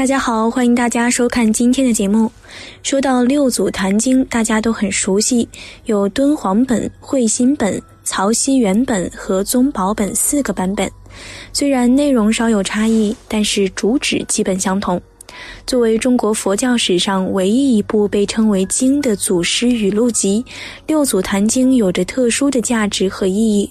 [0.00, 2.32] 大家好，欢迎大家收看今天的节目。
[2.82, 5.46] 说到六祖坛经，大家都很熟悉，
[5.84, 10.90] 有敦煌本、慧心本、曹溪原本和宗宝本四个版本。
[11.52, 14.98] 虽然内容稍有差异，但是主旨基本相同。
[15.66, 20.42] 作为中国佛教史上唯一一部被称为经的祖师语录集，
[20.86, 23.70] 《六祖坛经》有着特殊的价值和意义。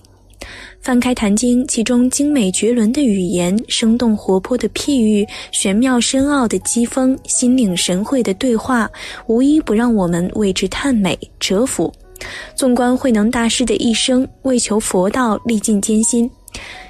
[0.81, 8.89] 翻开《坛经》，其中精美绝伦的语言、生动活泼的譬喻、玄妙深奥的机锋、心领神会的对话，
[9.27, 11.91] 无一不让我们为之叹美折服。
[12.55, 16.29] 纵观慧能大师的一生，为求佛道历尽艰辛，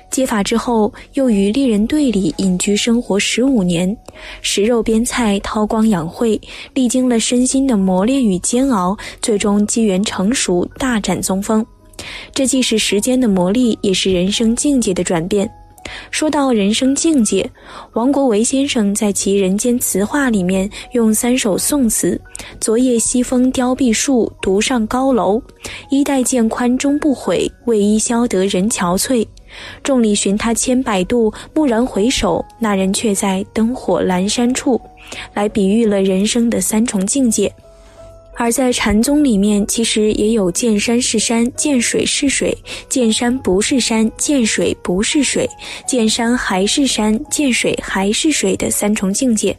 [0.10, 3.96] 接法之后又于猎人队里隐居生活十五年，
[4.42, 6.40] 食肉边菜，韬光养晦，
[6.74, 11.66] 历经了身心的磨练与煎熬，最终机缘成熟，大展宗风。
[12.34, 15.50] 这既是时间的磨砺，也是人生境界的转变。
[16.12, 17.50] 说到人生境界，
[17.94, 22.20] 王国维先生在其《人间词话》里面用三首宋词
[22.62, 25.42] ：“昨夜西风凋碧树，独上高楼。
[25.90, 29.26] 衣带渐宽终不悔，为伊消得人憔悴。
[29.82, 34.80] 众里寻他千百度，蓦然回首，那人却在灯火阑珊处。”
[35.34, 37.52] 来比喻了人生的三重境界。
[38.42, 42.56] 而在禅宗里面，其实也有见山是山，见水是水；
[42.88, 45.46] 见山不是山，见水不是水；
[45.86, 49.56] 见山还是山，见水还是水的三重境界。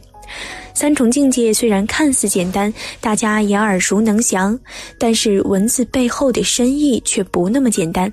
[0.73, 4.59] 三重境界虽然看似简单，大家也耳熟能详，
[4.97, 8.11] 但是文字背后的深意却不那么简单。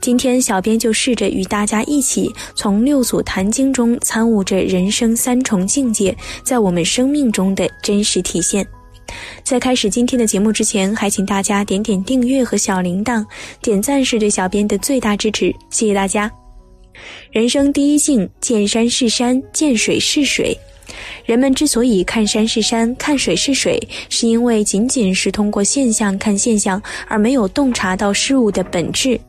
[0.00, 8.66] 今天，小编就试着与大家一起从六祖坛经中参悟着人生三重境界在我们生命中的真实体现。
[9.42, 13.24] 在开始今天的节目之前，还请大家点点订阅和小铃铛，
[13.62, 16.30] 点赞是对小编的最大支持，谢谢大家。
[17.30, 20.56] 人生第一境，见山是山，见水是水。
[21.24, 23.78] 人们之所以看山是山，看水是水，
[24.08, 29.20] 是因为仅仅是通过现象看现象，而没有洞察到事物的本质。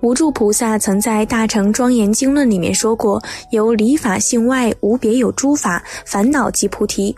[0.00, 3.22] 无著菩萨曾在《大乘庄严经论》里面说过
[3.52, 7.14] ：“由理法性外，无别有诸法，烦恼即菩提。”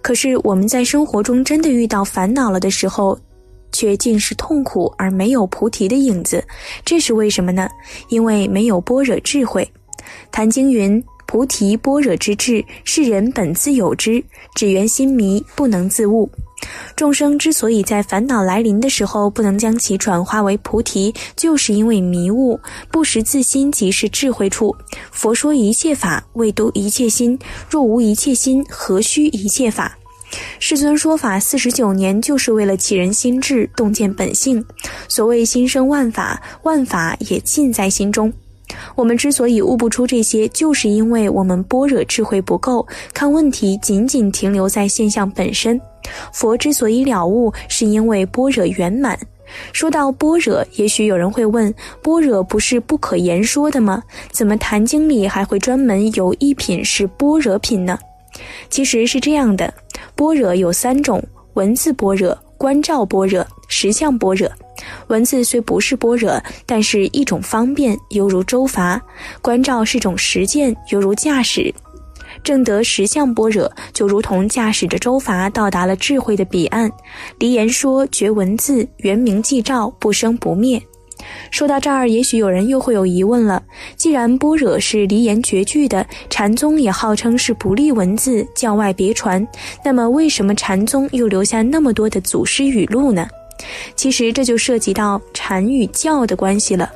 [0.00, 3.18] 可是我们在生活中真的遇到烦恼了的时候，
[3.72, 6.44] 却尽是痛苦而没有菩提的影子，
[6.84, 7.68] 这是为什么呢？
[8.08, 9.66] 因为没有般若智慧。
[10.30, 14.22] 谭经云：“菩提般若之智，是人本自有之，
[14.54, 16.30] 只缘心迷，不能自悟。”
[16.94, 22.58] 众生之所以在烦恼来临的时候不能将其转化为菩提，就是因为迷雾。
[22.90, 24.74] 不识自心即是智慧处。
[25.10, 27.38] 佛说一切法，为度一切心。
[27.68, 29.98] 若无一切心，何须一切法？
[30.58, 34.64] 世尊说法四十九年，就是为了启人心智，洞见本性。
[35.08, 38.32] 所谓心生万法，万法也尽在心中。
[38.94, 45.78] 我们之所以悟不出这些，就是因为我们般若智慧不够，看问题仅仅停留在现象本身。
[46.32, 49.18] 佛之所以了悟，是因为般若圆满。
[49.72, 54.02] 说到般若，也许有人会问：般若不是不可言说的吗？
[54.30, 57.98] 怎么《坛经》里还会专门有一品是般若品呢？
[58.70, 59.72] 其实是这样的，
[60.14, 64.48] 般若有三种：文字般若、观照般若、实相般若。
[65.08, 68.98] 文字虽不是般若，但是一种方便，犹如舟筏；
[69.42, 71.72] 观照是种实践，犹如驾驶。
[72.42, 76.90] 正得实相般若，就如同驾驶着舟筏到达了智慧的彼岸。
[77.38, 80.82] 离言说绝文字，原名寂照，不生不灭。
[81.52, 83.62] 说到这儿，也许有人又会有疑问了：
[83.96, 89.46] 既然般若是离言绝句的，禅宗也号称是不立文字，教外别传，
[89.84, 93.28] 那么为什么禅宗又留下那么多的祖师语录呢？
[93.94, 96.90] 其实这就涉及到禅与教的关系了。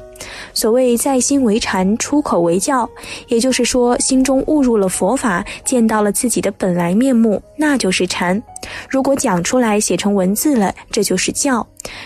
[0.57, 2.89] 所谓在心为禅，出口为教，
[3.29, 8.43] 也就是说，心中悟入了佛法，见到了自己的本来面目，那就是禅。
[8.89, 11.65] 如果讲出来写成文字了，这就是教。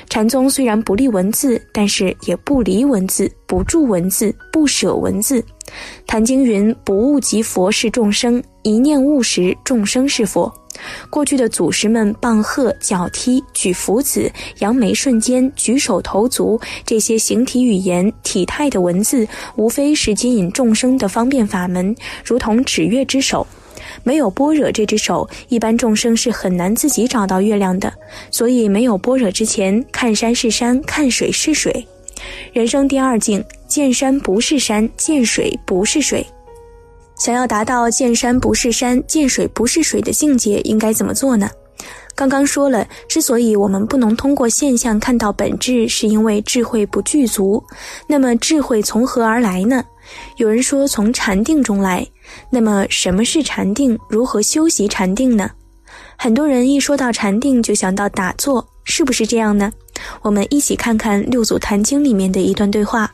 [0.08, 5.42] 禅宗虽然不立文字，但是也不离文字，不著文字，不舍文字。
[6.04, 10.52] 坛经云：“不悟即佛是众生，一念悟时，众生是佛。”
[11.08, 21.94] 过去的祖师们棒喝、脚踢、举斧子、扬眉瞬间、举手投足，这些形体语言、体态的文字，无非是接引众生的方便法门，
[22.24, 23.46] 如同指月之手。
[24.04, 27.92] 没有般若这只手，一般众生是很难自己找到月亮的。
[28.30, 31.86] 所以，没有般若之前，看山是山，看水是水。
[32.52, 36.24] 人生第二境，见山不是山，见水不是水。
[37.20, 41.50] 想要达到见山不是山，见水不是水的境界，应该怎么做呢？
[42.14, 47.62] 刚刚说了，之所以我们不能通过现象看到本质，是因为智慧不具足。
[48.06, 49.84] 那么智慧从何而来呢？
[50.38, 52.06] 有人说从禅定中来。
[52.48, 53.98] 那么，什么是禅定？
[54.08, 55.50] 如何修习禅定呢？
[56.16, 59.70] 很多人一说到禅定，就想到打坐，是不是这样呢？
[60.22, 63.12] 我们一起看看《六祖坛经》里面的一段对话。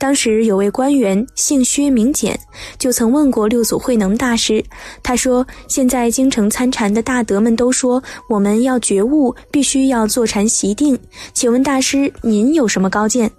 [0.00, 2.40] 当时有位官员姓薛名简，
[2.78, 4.64] 就曾问过六祖慧能大师。
[5.02, 10.98] 他说：“现在京城参禅的大德们都说，我们要觉悟，必须要坐禅习定。
[11.34, 13.30] 请问大师，您有什么高见？”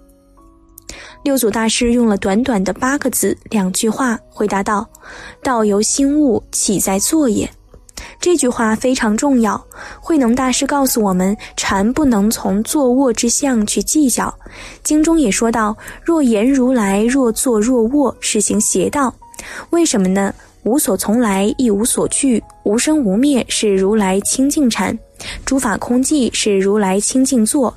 [1.24, 4.88] 六祖大师用了短短的八个字、两句话回答道
[5.42, 7.50] ：“道由心悟，岂在坐也。”
[8.22, 9.60] 这句话非常重要。
[10.00, 14.32] 慧能大师告诉我们，禅不能从坐卧之相去计较。
[14.84, 19.12] 经中也说到：“若言如来，若坐若卧，是行邪道。”
[19.70, 20.32] 为什么呢？
[20.62, 24.96] 无所从来，亦无所去，无生无灭是如来清净禅；
[25.44, 27.74] 诸法空寂是如来清净坐。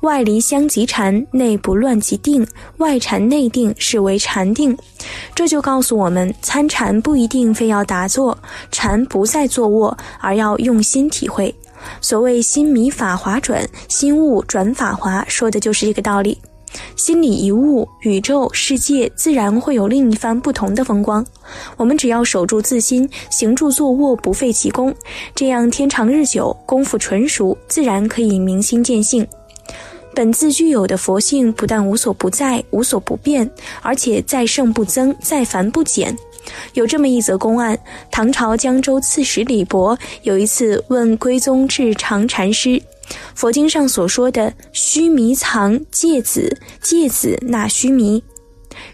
[0.00, 2.46] 外离相即禅，内不乱即定。
[2.78, 4.76] 外禅内定，是为禅定。
[5.34, 8.36] 这就告诉我们，参禅不一定非要打坐，
[8.70, 11.54] 禅不在坐卧，而要用心体会。
[12.00, 16.38] 所谓心迷法华转，心悟转法华，说的就是这个道理。
[16.96, 21.22] 心里一悟，宇宙世界自然会有另一番不同的风光。
[21.76, 24.94] 我们只要守住自心，行住坐卧不废其功，
[25.34, 29.26] 这样天长日久，功夫纯熟，自然可以明心见性。
[30.14, 33.50] 本自具有的佛性，不但无所不在、无所不变，
[33.80, 36.16] 而且再胜不增，再繁不减。
[36.74, 37.78] 有这么一则公案：
[38.10, 42.82] 唐朝江州刺史李博有一次问归宗智常禅师，
[43.34, 48.22] 佛经上所说的“须弥藏芥子，芥子纳须弥”，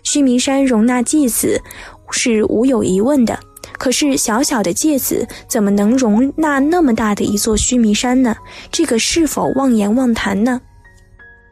[0.05, 1.61] 须弥山容纳芥子
[2.11, 3.39] 是无有疑问的。
[3.79, 8.37] 可是小小的芥子怎么能容纳那么大的一座须弥山呢？
[8.71, 10.61] 这个是否妄言妄谈呢？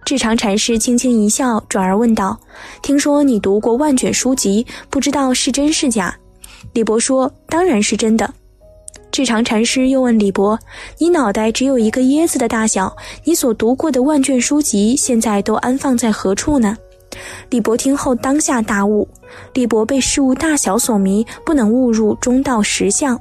[0.07, 2.39] 智常禅师轻轻一笑，转而问道
[2.81, 6.17] ：“听说你读过万卷书籍，不知道是真是假？”
[6.75, 8.33] 李博说：“当然是真的。”
[9.11, 10.57] 智常禅师又问李博
[10.99, 16.77] ：“你脑袋只有一个椰子的大小，你所读过的万卷书籍现在都安放在何处呢？”
[17.51, 19.09] 李博听后当下大悟：
[19.55, 23.21] 李博被事物大小所迷，不能误入中道实相。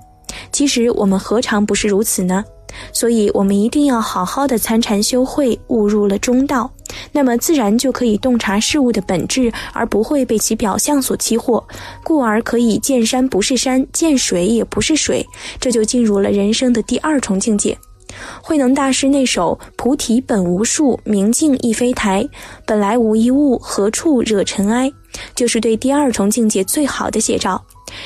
[0.52, 2.46] 其实我们何尝不是如此呢？
[2.92, 6.70] 所以，我们一定要好好的参禅修慧，悟入了中道，
[7.12, 11.64] 那么自然就可以洞察事物的本质，而不会被其表象所欺惑，
[12.04, 15.26] 故而可以见山不是山，见水也不是水，
[15.60, 17.78] 这就进入了人生的第二重境界。
[18.42, 22.26] 慧能大师那首“菩提本无树，明镜亦非台，
[22.66, 24.90] 本来无一物，何处惹尘埃”，
[25.36, 27.62] 就是对第二重境界最好的写照。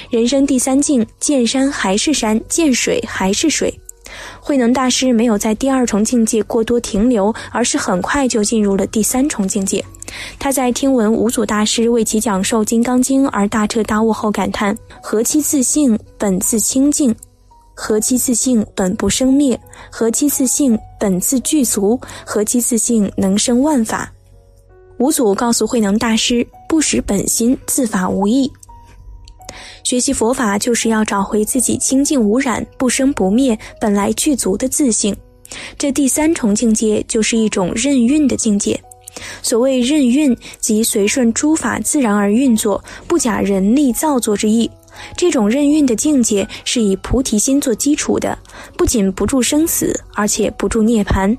[0.09, 3.71] 人生第三境，见山还是山，见水还是水。
[4.39, 9.83] 慧能大师没有在第二重境界过多停留，而是很快就进入了第三重境界。
[10.39, 17.15] 他在听闻五祖大师为其讲授《金刚经》而大彻大悟后，感叹：“何其自性本自清净，
[17.75, 19.59] 何其自性本不生灭，
[19.91, 24.11] 何其自性本自具足，何其自性能生万法。”
[24.97, 28.51] 五祖告诉慧能大师：“不识本心，自法无益。”
[29.83, 35.15] 学习佛法就是要找回自己清净无染、不生不灭、本来具足的自性。
[35.77, 38.79] 这第三重境界就是一种任运的境界。
[39.41, 44.69] 所谓任运，即随顺诸法自然而运作，不假人力造作之意。
[45.17, 48.37] 这种任运的境界是以菩提心做基础的，
[48.77, 51.35] 不仅不住生死，而且不住涅槃。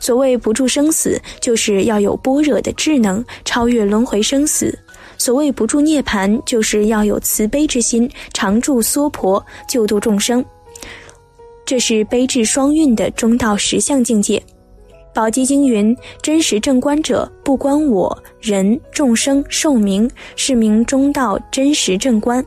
[0.00, 4.76] 所谓不住生死，就是要有般若的智能，超越轮回生死。
[5.18, 10.42] 所谓不住涅盘，就是要有慈悲之心，常住娑婆，救度众生。
[11.66, 14.42] 这是悲智双运的中道实相境界。
[15.12, 22.44] 宝积经云：“真实正观者，不观我人众生寿名，是名中道真实正观。”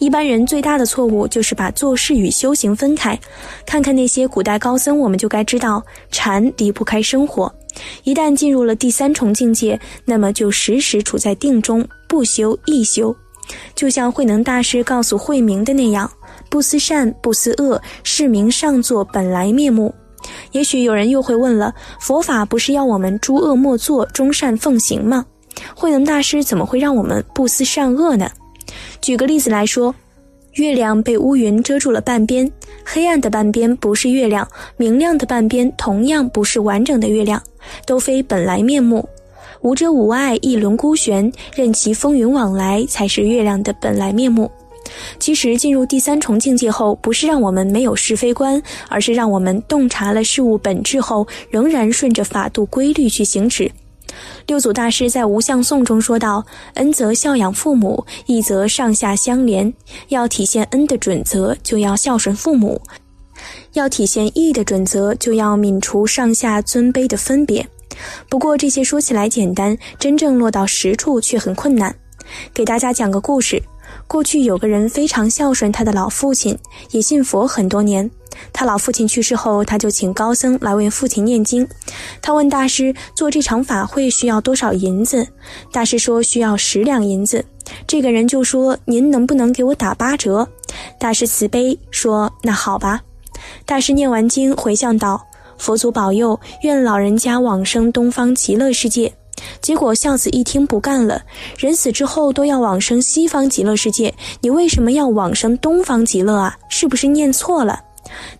[0.00, 3.16] 一般人最大的错误就是把做事与修行分开。
[3.64, 7.54] 看看那些古代高僧，我们就该知道，禅离不开生活。
[8.04, 13.14] 一旦进入了第三重境界，那么就时时处在定中，不修亦修。
[13.74, 16.10] 就像慧能大师告诉慧明的那样
[16.48, 19.94] ：“不思善，不思恶，是名上座本来面目。”
[20.52, 25.24] 也许有人又会问了：佛法不是要我们诸恶莫作，众善奉行吗？
[25.74, 28.30] 慧能大师怎么会让我们不思善恶呢？
[29.00, 29.94] 举个例子来说。
[30.54, 32.50] 月亮被乌云遮住了半边，
[32.84, 37.40] 黑暗的半边不是月亮，明亮的半边同样不是完整的月亮，
[37.86, 39.08] 都非本来面目。
[39.60, 44.50] 无遮无碍，一轮孤悬，任其风云往来，才是月亮的本来面目。
[45.20, 53.70] 其实进入第三重境界后，不是让我们没有是非观，而是让我们洞察了事物本质后，仍然顺着法度规律去行止。
[54.46, 59.72] 六祖大师在《无相颂》中说道：“恩则孝养父母，义则上下相连。
[60.08, 62.80] 要体现恩的准则，就要孝顺父母；
[63.74, 67.66] 要体现义的准则，就要泯除上下尊卑的分别。
[68.28, 71.94] 不过这些说起来简单，真正落到实处却很困难。
[72.54, 73.62] 给大家讲个故事：
[74.06, 76.58] 过去有个人非常孝顺他的老父亲，
[76.90, 78.10] 也信佛很多年。
[78.52, 81.66] 他老父亲去世后，他就请高僧来为父亲念经。
[82.20, 85.26] 他问大师做这场法会需要多少银子？
[85.72, 87.44] 大师说需要十两银子。
[87.86, 90.48] 这个人就说：“您能不能给我打八折？”
[90.98, 93.00] 大师慈悲说：“那好吧。”
[93.64, 95.24] 大师念完经回向道
[95.56, 99.12] ：“佛祖保佑，愿老人家往生东方极乐世界。”
[99.62, 101.22] 结果孝子一听不干了
[101.56, 106.58] ：“人死之后都要往生西方极乐世界，你为什么要往生东方极乐啊？
[106.68, 107.80] 是不是念错了？”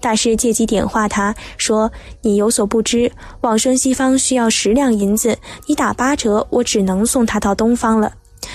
[0.01, 1.91] 大师借机点化他说
[2.23, 3.11] ：“你有所不知，
[3.43, 5.37] 往生西方需要十两银子，
[5.67, 8.13] 你打八折，我只能送他到东方了。”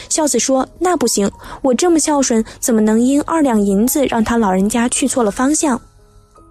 [0.10, 1.32] 孝子说：“那不行，
[1.62, 5.80] 我这么孝顺，怎么能因二两银子让他老人家去错了方向？”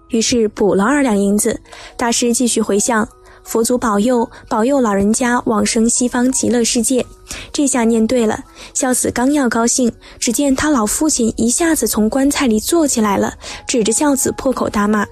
[0.09, 1.59] 于是补了二两银子。
[1.97, 3.07] 大师继续回向。
[3.45, 7.05] 佛祖保佑，保佑老人家往生西方极乐世界。
[7.53, 13.33] 这下念对了，孝子刚要高兴，只见他老父亲一下子从棺材里坐起来了，
[13.65, 15.05] 指着孝子破口大骂：“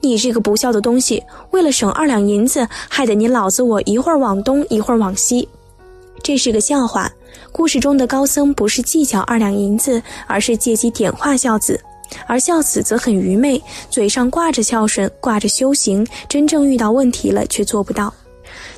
[0.00, 1.22] 你这个不孝的东西！
[1.50, 5.46] 为了省二两银子，害得你老子我一会儿往东，一会儿往西。”
[6.22, 7.10] 这是个笑话。
[7.52, 11.80] 故事中的高僧不是计较二两银子，而是借机点化孝子。
[12.26, 18.12] 而孝子则很愚昧，嘴上挂着孝顺，挂着修行，真正遇到问题了却做不到。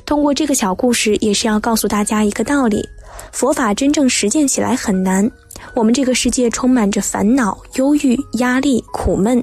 [0.05, 2.87] 通过这个小故事，也是要告诉大家一个道理：
[3.31, 5.29] 佛法真正实践起来很难。
[5.73, 9.41] 我们这个世界充满着烦恼、忧郁、压力、苦闷，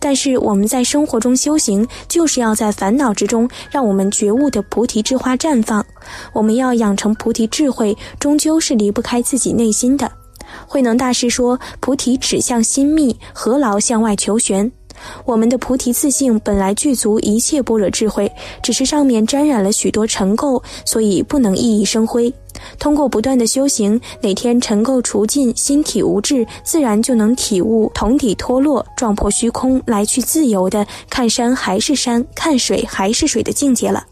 [0.00, 5.84] 但是我们在生活中修行，就是要在烦恼之中，让我们觉悟的菩提之花绽放。
[6.32, 10.10] 我们要养成菩提智慧，终究是离不开自己内心的。
[10.66, 14.70] 慧能大师说：“菩提指向心密，何劳向外求玄？”
[15.24, 18.30] 我们的菩提自性本来具足一切般若智慧，
[18.62, 22.30] 只是上面沾染了许多尘垢，所以不能熠熠生辉。
[22.78, 34.04] 通过不断的修行，哪天尘垢除尽，心体无滞，自然就能体悟桶底脱落，撞破虚空，来去自由的看山还是山，看水还是水的境界了。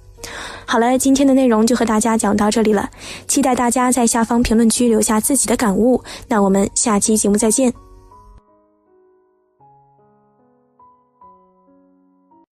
[0.66, 2.90] 好了，今天的内容就和大家讲到这里了，
[3.26, 6.02] 期待大家在下方评论区留下自己的感悟。
[6.28, 7.87] 那我们下期节目再见。